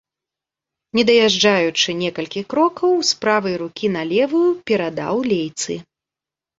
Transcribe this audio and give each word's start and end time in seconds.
Не 0.99 1.03
даязджаючы 1.09 1.89
некалькі 2.01 2.41
крокаў, 2.55 2.91
з 3.13 3.21
правай 3.21 3.55
рукі 3.65 3.87
на 4.01 4.09
левую 4.17 4.47
перадаў 4.69 5.15
лейцы. 5.33 5.83